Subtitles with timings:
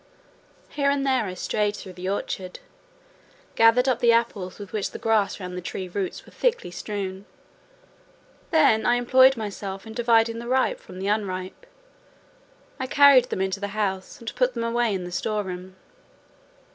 [0.69, 2.57] Here and there I strayed through the orchard,
[3.53, 7.25] gathered up the apples with which the grass round the tree roots was thickly strewn;
[8.49, 11.67] then I employed myself in dividing the ripe from the unripe;
[12.79, 15.75] I carried them into the house and put them away in the store room.